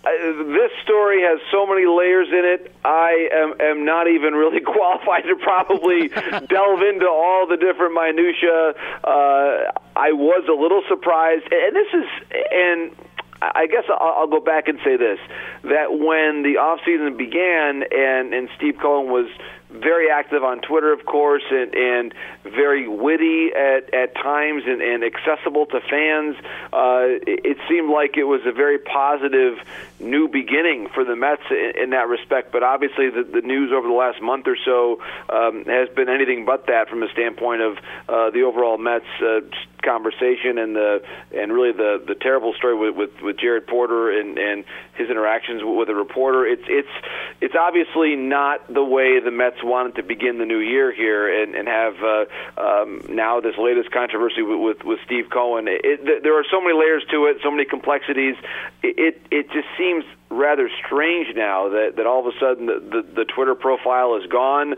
[0.08, 2.74] this story has so many layers in it.
[2.86, 6.08] I am, am not even really qualified to probably
[6.48, 8.74] delve into all the different minutia.
[9.04, 12.06] Uh, I was a little surprised, and this is
[12.52, 12.92] and.
[13.40, 15.20] I guess I'll, I'll go back and say this:
[15.62, 19.30] that when the off season began, and and Steve Cohen was
[19.70, 25.04] very active on Twitter, of course, and, and very witty at, at times and, and
[25.04, 26.36] accessible to fans.
[26.72, 29.58] Uh, it, it seemed like it was a very positive
[30.00, 32.52] new beginning for the Mets in, in that respect.
[32.52, 36.46] But obviously, the, the news over the last month or so um, has been anything
[36.46, 37.78] but that from a standpoint of
[38.08, 39.42] uh, the overall Mets uh,
[39.84, 41.02] conversation and the
[41.36, 45.62] and really the the terrible story with with, with Jared Porter and and his interactions
[45.64, 46.46] with a reporter.
[46.46, 47.06] It's it's
[47.42, 51.56] it's obviously not the way the Mets wanted to begin the new year here and
[51.56, 52.26] and have uh,
[52.60, 55.68] um, now this latest controversy with with, with Steve Cohen.
[55.68, 58.36] It, it, there are so many layers to it, so many complexities.
[58.84, 62.80] It it, it just seems rather strange now that, that all of a sudden the,
[62.80, 64.76] the, the Twitter profile is gone.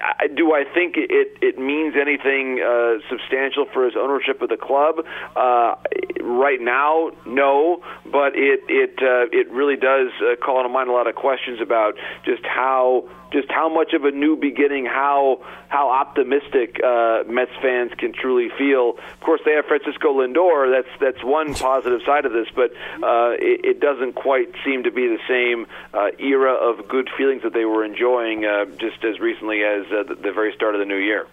[0.00, 4.56] I, do I think it it means anything uh, substantial for his ownership of the
[4.56, 5.04] club?
[5.34, 5.74] Uh,
[6.22, 7.82] right now, no.
[8.04, 11.60] But it it uh, it really does uh, call to mind a lot of questions
[11.60, 17.52] about just how just how much of a new beginning, how how optimistic uh, Mets
[17.62, 18.98] fans can truly feel.
[18.98, 20.70] Of course, they have Francisco Lindor.
[20.70, 24.90] That's that's one positive side of this, but uh, it, it doesn't quite seem to
[24.90, 29.20] be the same uh, era of good feelings that they were enjoying uh, just as
[29.20, 31.26] recently as uh, the, the very start of the new year.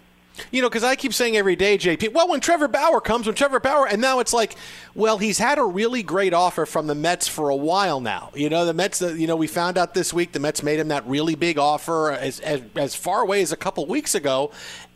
[0.50, 3.34] You know, because I keep saying every day, JP, well, when Trevor Bauer comes, when
[3.34, 4.56] Trevor Bauer, and now it's like,
[4.94, 8.30] well, he's had a really great offer from the Mets for a while now.
[8.34, 10.78] You know, the Mets, uh, you know, we found out this week the Mets made
[10.78, 14.50] him that really big offer as, as, as far away as a couple weeks ago,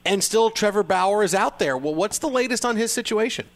[0.04, 1.76] and still Trevor Bauer is out there.
[1.76, 3.46] Well, what's the latest on his situation?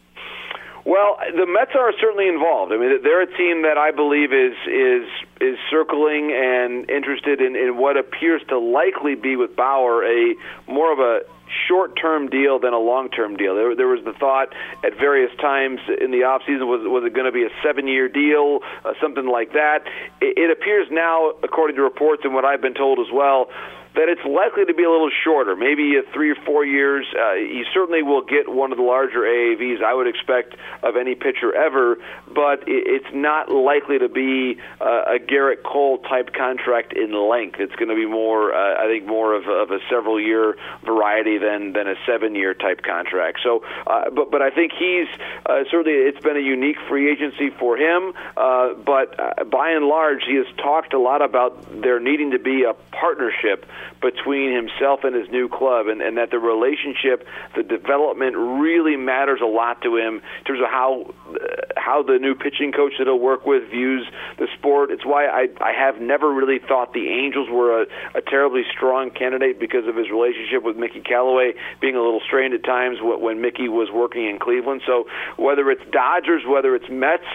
[0.87, 2.71] Well, the Mets are certainly involved.
[2.71, 5.03] I mean, they're a team that I believe is is
[5.41, 10.33] is circling and interested in, in what appears to likely be with Bauer a
[10.65, 11.23] more of a
[11.67, 13.55] short-term deal than a long-term deal.
[13.55, 17.25] There, there was the thought at various times in the offseason was was it going
[17.25, 19.83] to be a seven-year deal, uh, something like that.
[20.21, 23.49] It, it appears now, according to reports and what I've been told as well,
[23.97, 27.05] that it's likely to be a little shorter, maybe three or four years.
[27.11, 31.15] Uh, he certainly will get one of the larger AAVs I would expect of any
[31.15, 37.11] pitcher ever, but it's not likely to be uh, a Gerrit Cole type contract in
[37.11, 37.59] length.
[37.59, 40.55] It's going to be more, uh, I think, more of, of a several year
[40.85, 43.39] variety than than a seven year type contract.
[43.43, 45.07] So, uh, but but I think he's
[45.45, 48.13] uh, certainly it's been a unique free agency for him.
[48.35, 52.39] Uh, but uh, by and large, he has talked a lot about there needing to
[52.39, 53.65] be a partnership
[54.01, 59.39] between himself and his new club, and, and that the relationship, the development, really matters
[59.41, 61.37] a lot to him in terms of how uh,
[61.75, 64.91] how the new pitching coach that he'll work with views the sport.
[64.91, 69.09] It's why I I have never really thought the Angels were a, a terribly strong
[69.09, 73.41] candidate because of his relationship with Mickey Callaway being a little strained at times when
[73.41, 74.81] Mickey was working in Cleveland.
[74.85, 75.05] So
[75.37, 77.25] whether it's Dodgers, whether it's Mets,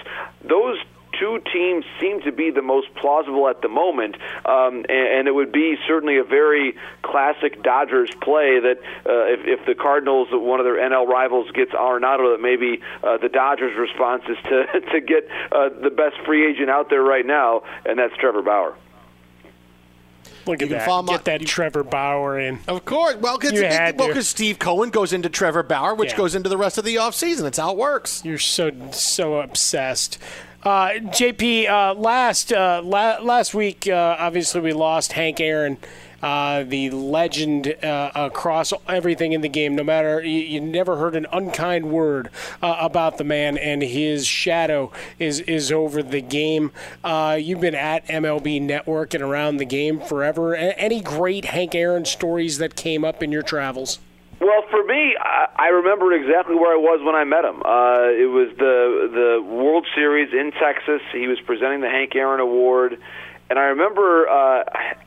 [0.42, 0.78] those
[1.22, 5.34] two teams seem to be the most plausible at the moment, um, and, and it
[5.34, 10.58] would be certainly a very classic Dodgers play that uh, if, if the Cardinals, one
[10.58, 15.00] of their NL rivals, gets Arenado, that maybe uh, the Dodgers' response is to to
[15.00, 18.76] get uh, the best free agent out there right now, and that's Trevor Bauer.
[20.44, 21.06] Look at that.
[21.06, 22.58] Get that you, Trevor Bauer in.
[22.66, 23.14] Of course.
[23.16, 23.60] Well, because
[23.96, 26.16] well, Steve Cohen goes into Trevor Bauer, which yeah.
[26.16, 27.42] goes into the rest of the offseason.
[27.42, 28.24] That's how it works.
[28.24, 30.18] You're so so obsessed.
[30.62, 35.76] Uh, JP, uh, last uh, la- last week, uh, obviously we lost Hank Aaron,
[36.22, 39.74] uh, the legend uh, across everything in the game.
[39.74, 42.30] No matter you, you never heard an unkind word
[42.62, 46.70] about the man, and his shadow is is over the game.
[47.04, 50.54] you've been at MLB Network and around the game forever.
[50.54, 53.98] A- any great Hank Aaron stories that came up in your travels?
[54.42, 57.62] Well, for me, I, I remember exactly where I was when I met him.
[57.62, 61.00] Uh, it was the the World Series in Texas.
[61.12, 62.98] He was presenting the Hank Aaron Award,
[63.48, 64.64] and I remember uh,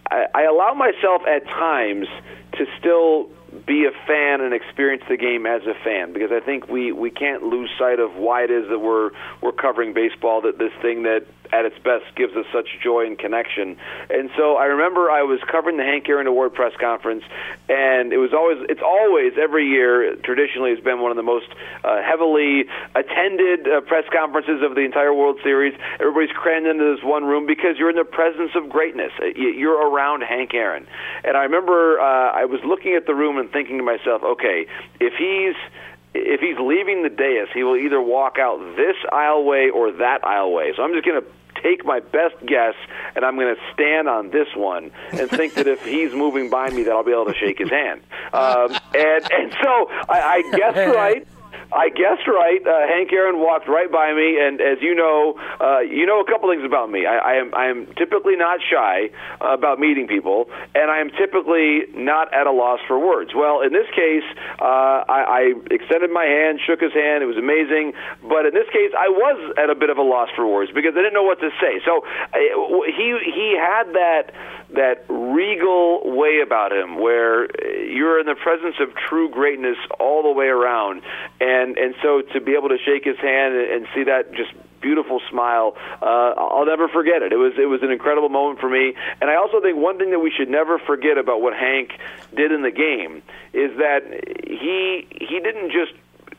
[0.08, 2.08] I, I allow myself at times
[2.54, 3.28] to still
[3.68, 7.12] be a fan and experience the game as a fan because I think we we
[7.12, 11.04] can't lose sight of why it is that we're we're covering baseball that this thing
[11.04, 13.78] that at its best gives us such joy and connection.
[14.10, 17.24] And so I remember I was covering the Hank Aaron Award press conference,
[17.70, 21.48] and it was always it's always every year traditionally has been one of the most
[21.84, 22.66] uh, heavily
[22.96, 25.74] attended uh, press conferences of the entire World Series.
[26.00, 29.12] Everybody's crammed into this one room because you're in the presence of greatness.
[29.22, 30.88] Uh, you're around Hank Aaron,
[31.24, 34.68] and I remember uh, I was looking at the room and thinking to myself, okay,
[35.00, 35.56] if he's
[36.16, 40.76] if he's leaving the dais, he will either walk out this aisleway or that aisleway.
[40.76, 41.28] So I'm just going to
[41.62, 42.76] take my best guess,
[43.16, 46.70] and I'm going to stand on this one and think that if he's moving by
[46.70, 48.02] me, that I'll be able to shake his hand.
[48.34, 51.28] Um, and and so I, I guessed right.
[51.74, 52.62] I guessed right.
[52.66, 56.26] Uh, Hank Aaron walked right by me, and as you know, uh, you know a
[56.26, 57.06] couple things about me.
[57.06, 59.10] I, I am I am typically not shy
[59.42, 63.32] uh, about meeting people, and I am typically not at a loss for words.
[63.36, 64.28] Well, in this case,
[64.60, 65.42] uh, I, I
[65.72, 67.24] extended my hand, shook his hand.
[67.24, 70.30] It was amazing, but in this case, I was at a bit of a loss
[70.36, 71.82] for words because I didn't know what to say.
[71.86, 72.38] So uh,
[72.94, 74.32] he he had that
[74.76, 77.48] that regal way about him where
[77.86, 81.02] you're in the presence of true greatness all the way around
[81.40, 84.52] and and and so to be able to shake his hand and see that just
[84.82, 86.06] beautiful smile uh,
[86.38, 87.34] I'll never forget it.
[87.34, 88.94] It was it was an incredible moment for me.
[89.20, 91.92] And I also think one thing that we should never forget about what Hank
[92.36, 94.04] did in the game is that
[94.46, 95.94] he he didn't just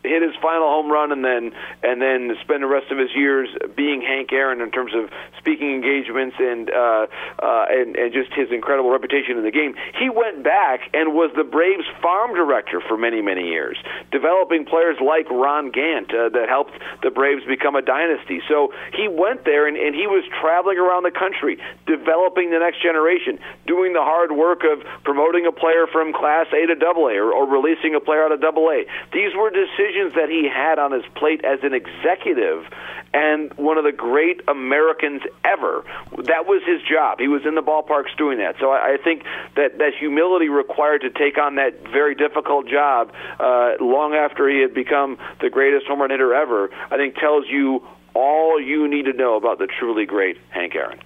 [0.07, 1.53] hit his final home run and then
[1.83, 5.75] and then spend the rest of his years being Hank Aaron in terms of speaking
[5.75, 7.07] engagements and uh,
[7.43, 9.75] uh, and and just his incredible reputation in the game.
[9.99, 13.77] He went back and was the Braves farm director for many many years,
[14.13, 18.41] developing players like Ron Gant uh, that helped the Braves become a dynasty.
[18.49, 22.83] So he went there and, and he was traveling around the country, developing the next
[22.83, 27.17] generation, doing the hard work of promoting a player from Class A to Double A
[27.17, 28.85] or, or releasing a player out of Double A.
[29.13, 32.67] These were decisions decisions that he had on his plate as an executive
[33.15, 35.85] and one of the great Americans ever.
[36.25, 37.19] That was his job.
[37.19, 38.57] He was in the ballparks doing that.
[38.61, 39.25] So I, I think
[39.55, 44.61] that that humility required to take on that very difficult job uh, long after he
[44.61, 49.05] had become the greatest home run hitter ever, I think tells you all you need
[49.05, 50.99] to know about the truly great Hank Aaron.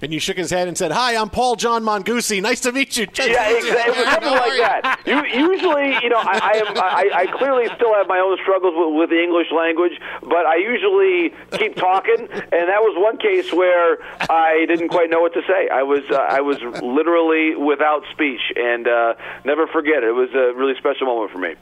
[0.00, 2.40] And you shook his head and said, "Hi, I'm Paul John Mongusi.
[2.40, 3.68] Nice to meet you." yeah, exactly.
[3.70, 5.00] It was something like that.
[5.06, 6.76] You, usually, you know, I, I am.
[6.76, 10.56] I, I clearly still have my own struggles with, with the English language, but I
[10.56, 12.28] usually keep talking.
[12.30, 13.98] And that was one case where
[14.30, 15.68] I didn't quite know what to say.
[15.68, 16.02] I was.
[16.10, 20.08] Uh, I was literally without speech, and uh, never forget it.
[20.08, 21.54] It was a really special moment for me.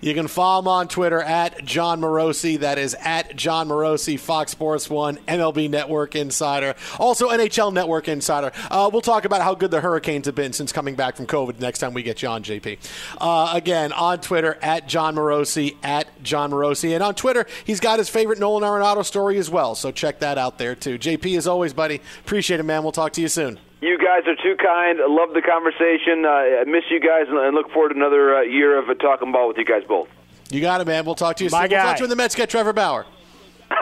[0.00, 2.58] You can follow him on Twitter at Jon Morosi.
[2.58, 8.52] That is at Jon Morosi, Fox Sports One, MLB Network Insider, also NHL Network Insider.
[8.70, 11.60] Uh, we'll talk about how good the Hurricanes have been since coming back from COVID
[11.60, 12.78] next time we get you on, JP.
[13.20, 16.94] Uh, again, on Twitter at Jon Morosi, at Jon Morosi.
[16.94, 19.74] And on Twitter, he's got his favorite Nolan Arenado story as well.
[19.74, 20.98] So check that out there, too.
[20.98, 22.82] JP, as always, buddy, appreciate it, man.
[22.82, 23.58] We'll talk to you soon.
[23.82, 25.00] You guys are too kind.
[25.00, 26.24] I love the conversation.
[26.24, 29.48] Uh, I miss you guys and look forward to another uh, year of talking ball
[29.48, 30.08] with you guys both.
[30.50, 31.04] You got it, man.
[31.04, 31.70] We'll talk to you My soon.
[31.70, 31.76] Guy.
[31.78, 33.06] We'll talk to you when the Mets get Trevor Bauer.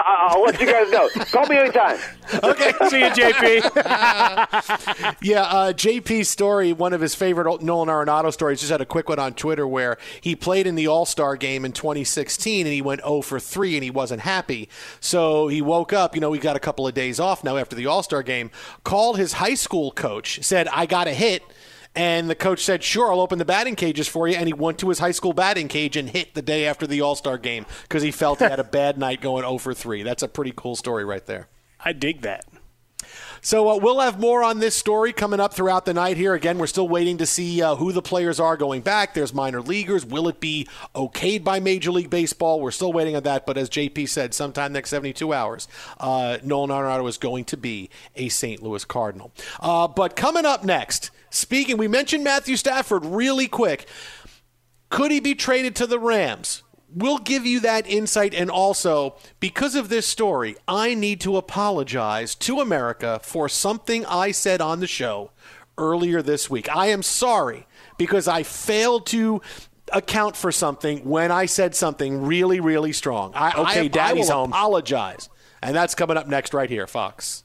[0.05, 1.09] I'll let you guys know.
[1.27, 1.99] Call me anytime.
[2.43, 2.73] Okay.
[2.89, 3.63] See you, JP.
[5.23, 9.09] yeah, uh, JP's story, one of his favorite Nolan Arenado stories, just had a quick
[9.09, 12.83] one on Twitter where he played in the All Star game in 2016 and he
[12.83, 14.69] went 0 for 3 and he wasn't happy.
[15.01, 17.77] So he woke up, you know, he got a couple of days off now after
[17.77, 18.51] the All Star game,
[18.85, 21.43] called his high school coach, said, I got a hit.
[21.95, 24.37] And the coach said, Sure, I'll open the batting cages for you.
[24.37, 27.01] And he went to his high school batting cage and hit the day after the
[27.01, 30.03] All Star game because he felt he had a bad night going 0 for 3.
[30.03, 31.49] That's a pretty cool story right there.
[31.85, 32.45] I dig that.
[33.43, 36.35] So uh, we'll have more on this story coming up throughout the night here.
[36.35, 39.15] Again, we're still waiting to see uh, who the players are going back.
[39.15, 40.05] There's minor leaguers.
[40.05, 42.61] Will it be okayed by Major League Baseball?
[42.61, 43.47] We're still waiting on that.
[43.47, 45.69] But as JP said, sometime next 72 hours,
[45.99, 48.63] uh, Nolan Arenado is going to be a St.
[48.63, 49.33] Louis Cardinal.
[49.59, 53.87] Uh, but coming up next, speaking, we mentioned Matthew Stafford really quick.
[54.89, 56.63] Could he be traded to the Rams?
[56.93, 58.35] We'll give you that insight.
[58.35, 64.33] And also, because of this story, I need to apologize to America for something I
[64.33, 65.31] said on the show
[65.79, 66.69] earlier this week.
[66.75, 67.67] I am sorry
[67.97, 69.41] because I failed to
[69.93, 73.33] account for something when I said something really, really strong.
[73.35, 74.51] I, Okay, I, Daddy's I will home.
[74.51, 75.29] apologize.
[75.63, 77.45] And that's coming up next right here, Fox.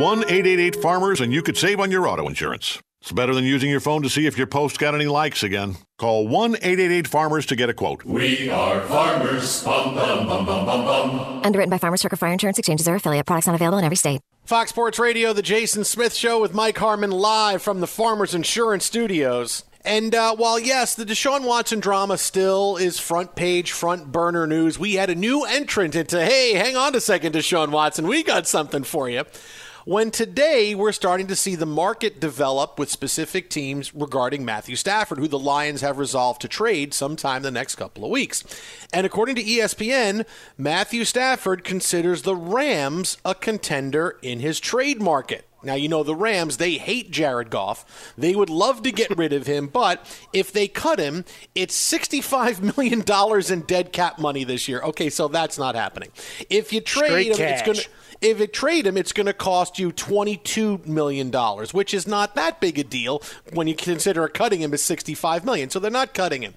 [0.00, 2.78] 1 888 Farmers and you could save on your auto insurance.
[3.02, 5.76] It's better than using your phone to see if your post got any likes again.
[5.98, 8.02] Call 1 888 Farmers to get a quote.
[8.06, 9.62] We are farmers.
[9.62, 11.42] Bum, bum, bum, bum, bum, bum.
[11.44, 13.26] Underwritten by Farmers Circle Fire Insurance Exchanges or affiliate.
[13.26, 14.22] Products not available in every state.
[14.46, 18.86] Fox Sports Radio, The Jason Smith Show with Mike Harmon live from the Farmers Insurance
[18.86, 19.64] Studios.
[19.84, 24.78] And uh, while, yes, the Deshaun Watson drama still is front page, front burner news,
[24.78, 28.46] we had a new entrant into, hey, hang on a second, Deshaun Watson, we got
[28.46, 29.24] something for you.
[29.86, 35.18] When today we're starting to see the market develop with specific teams regarding Matthew Stafford,
[35.18, 38.44] who the Lions have resolved to trade sometime the next couple of weeks.
[38.92, 40.26] And according to ESPN,
[40.58, 45.46] Matthew Stafford considers the Rams a contender in his trade market.
[45.62, 48.12] Now, you know, the Rams, they hate Jared Goff.
[48.16, 51.24] They would love to get rid of him, but if they cut him,
[51.54, 53.02] it's $65 million
[53.52, 54.80] in dead cap money this year.
[54.82, 56.10] Okay, so that's not happening.
[56.48, 57.88] If you trade Straight him, it's going to.
[58.20, 61.30] If you trade him, it's going to cost you $22 million,
[61.72, 65.70] which is not that big a deal when you consider cutting him is 65 million.
[65.70, 66.54] So they're not cutting him.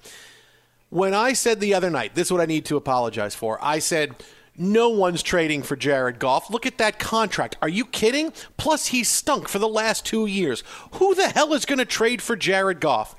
[0.90, 3.58] When I said the other night, this is what I need to apologize for.
[3.62, 4.14] I said,
[4.56, 6.50] no one's trading for Jared Goff.
[6.50, 7.56] Look at that contract.
[7.60, 8.32] Are you kidding?
[8.56, 10.62] Plus, he's stunk for the last two years.
[10.92, 13.16] Who the hell is going to trade for Jared Goff?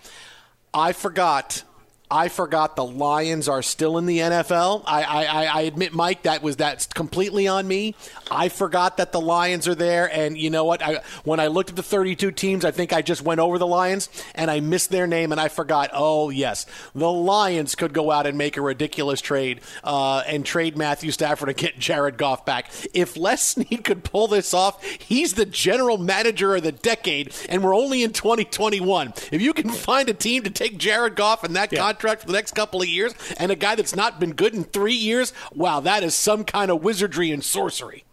[0.74, 1.64] I forgot
[2.10, 4.84] I forgot the Lions are still in the NFL.
[4.86, 7.96] I, I, I admit, Mike, that was that's completely on me.
[8.30, 10.84] I forgot that the Lions are there, and you know what?
[10.84, 13.66] I, when I looked at the 32 teams, I think I just went over the
[13.66, 15.90] Lions and I missed their name, and I forgot.
[15.94, 20.78] Oh yes, the Lions could go out and make a ridiculous trade uh, and trade
[20.78, 22.70] Matthew Stafford and get Jared Goff back.
[22.94, 27.64] If Les Snead could pull this off, he's the general manager of the decade, and
[27.64, 29.14] we're only in 2021.
[29.32, 32.28] If you can find a team to take Jared Goff and that yeah contract for
[32.28, 35.34] the next couple of years and a guy that's not been good in three years,
[35.54, 38.04] wow, that is some kind of wizardry and sorcery.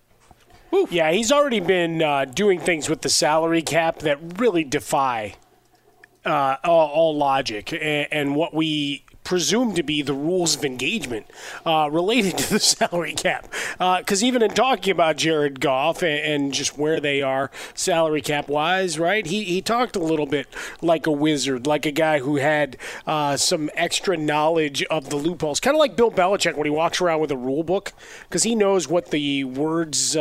[0.91, 5.35] Yeah, he's already been uh, doing things with the salary cap that really defy
[6.25, 11.27] uh, all, all, logic and, and, what we presumed to be the rules of engagement
[11.65, 13.49] uh, related to the salary cap.
[13.79, 18.21] Because uh, even in talking about Jared Goff and, and, just where they are salary
[18.21, 19.25] cap wise, right?
[19.25, 20.47] He, he talked a little bit
[20.83, 25.61] like a wizard, like a guy who had uh, some extra knowledge of the loopholes.
[25.61, 27.93] Kind of like Bill Belichick when he walks around with a rule book,
[28.29, 30.17] because he knows what the words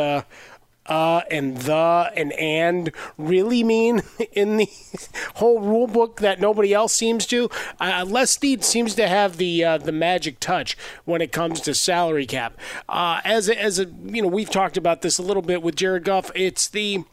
[0.86, 4.02] uh, and the and and really mean
[4.32, 4.68] in the
[5.34, 7.48] whole rule book that nobody else seems to.
[7.80, 12.26] Uh, Les seems to have the uh, the magic touch when it comes to salary
[12.26, 12.56] cap.
[12.88, 15.76] Uh, as a, as a you know, we've talked about this a little bit with
[15.76, 16.30] Jared Goff.
[16.34, 17.04] It's the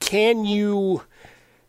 [0.00, 1.02] can you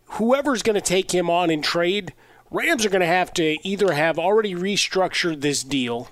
[0.05, 2.13] whoever's going to take him on in trade.
[2.51, 6.09] Rams are going to have to either have already restructured this deal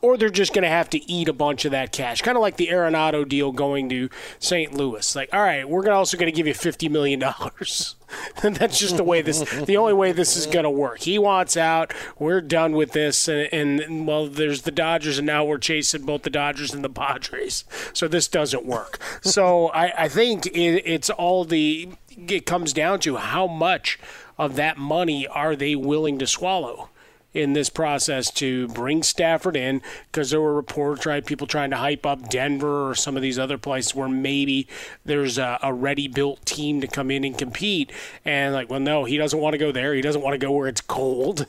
[0.00, 2.22] or they're just going to have to eat a bunch of that cash.
[2.22, 4.72] Kind of like the Arenado deal going to St.
[4.72, 5.16] Louis.
[5.16, 7.18] Like, all right, we're also going to give you $50 million.
[8.42, 11.00] That's just the way this, the only way this is going to work.
[11.00, 11.92] He wants out.
[12.18, 13.28] We're done with this.
[13.28, 16.90] And, and, well, there's the Dodgers, and now we're chasing both the Dodgers and the
[16.90, 17.64] Padres.
[17.92, 19.00] So this doesn't work.
[19.22, 23.98] so I, I think it, it's all the, it comes down to how much
[24.38, 26.88] of that money are they willing to swallow
[27.34, 31.24] in this process to bring Stafford in because there were reports, right?
[31.24, 34.66] People trying to hype up Denver or some of these other places where maybe
[35.04, 37.92] there's a, a ready built team to come in and compete.
[38.24, 39.94] And like, well, no, he doesn't want to go there.
[39.94, 41.46] He doesn't want to go where it's cold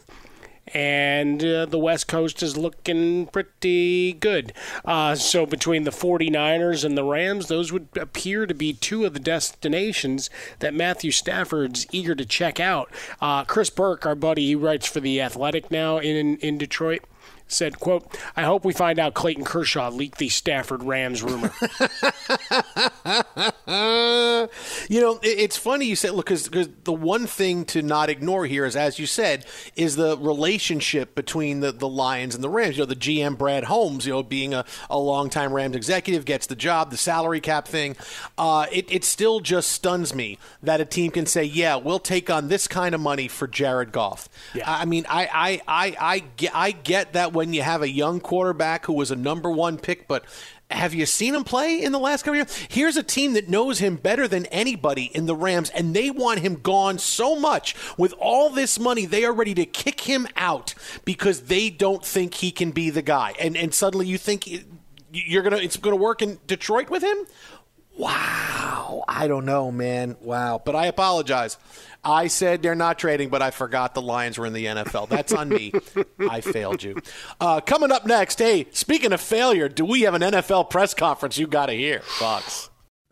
[0.74, 4.53] and uh, the West Coast is looking pretty good.
[4.86, 9.13] Uh, so between the 49ers and the Rams, those would appear to be two of
[9.13, 12.91] the destinations that Matthew Stafford's eager to check out.
[13.22, 17.03] Uh, Chris Burke, our buddy, he writes for the Athletic now in in Detroit
[17.50, 21.52] said, quote, I hope we find out Clayton Kershaw leaked the Stafford Rams rumor.
[24.88, 26.50] you know, it's funny you said, look, because
[26.84, 29.45] the one thing to not ignore here is, as you said,
[29.76, 32.78] is the relationship between the, the Lions and the Rams.
[32.78, 36.45] You know, the GM Brad Holmes, you know, being a, a longtime Rams executive, gets
[36.45, 37.95] the job, the salary cap thing.
[38.38, 42.30] Uh, it, it still just stuns me that a team can say, yeah, we'll take
[42.30, 44.30] on this kind of money for Jared Goff.
[44.54, 44.64] Yeah.
[44.72, 48.20] I mean, I, I, I, I, get, I get that when you have a young
[48.20, 50.26] quarterback who was a number one pick, but
[50.70, 52.54] have you seen him play in the last couple years?
[52.68, 56.42] Here's a team that knows him better than anybody in the Rams, and they want
[56.42, 57.78] him gone so much.
[57.98, 60.74] With all this money, they are ready to kick him out
[61.06, 63.36] because they don't think he can be the guy.
[63.40, 64.46] And and suddenly you think
[65.14, 67.26] you're gonna it's gonna work in Detroit with him?
[67.98, 70.16] Wow, I don't know, man.
[70.22, 71.58] Wow, but I apologize.
[72.04, 75.10] I said they're not trading, but I forgot the Lions were in the NFL.
[75.10, 75.74] That's on me.
[76.30, 76.96] I failed you.
[77.42, 81.38] Uh, coming up next, hey, speaking of failure, do we have an NFL press conference
[81.38, 82.68] you got to hear, Fox?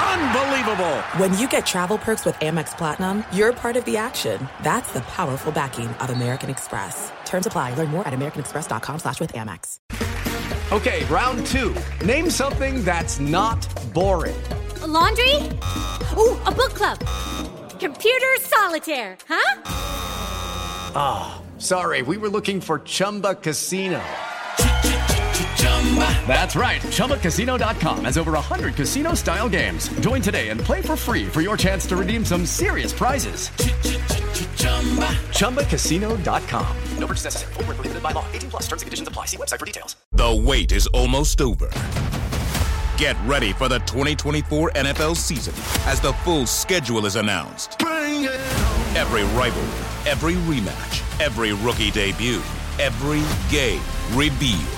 [0.00, 1.00] Unbelievable!
[1.16, 4.48] When you get travel perks with Amex Platinum, you're part of the action.
[4.62, 7.12] That's the powerful backing of American Express.
[7.24, 7.74] Terms apply.
[7.74, 9.78] Learn more at americanexpress.com slash with Amex.
[10.70, 11.74] Okay, round two.
[12.04, 14.36] Name something that's not boring.
[14.82, 15.34] A laundry?
[16.16, 16.98] Ooh, a book club.
[17.80, 19.62] Computer solitaire, huh?
[20.94, 24.02] Ah, oh, sorry, we were looking for Chumba Casino.
[26.28, 26.80] That's right.
[26.82, 29.88] ChumbaCasino.com has over 100 casino style games.
[30.00, 33.48] Join today and play for free for your chance to redeem some serious prizes.
[35.38, 36.76] ChumbaCasino.com.
[36.98, 37.52] No purchase necessary.
[37.54, 38.26] Full prohibited by law.
[38.32, 39.24] 18 plus terms and conditions apply.
[39.26, 39.96] See website for details.
[40.12, 41.70] The wait is almost over.
[42.98, 45.54] Get ready for the 2024 NFL season
[45.86, 47.80] as the full schedule is announced.
[47.80, 52.42] Every rivalry, every rematch, every rookie debut,
[52.80, 53.80] every game
[54.12, 54.77] revealed.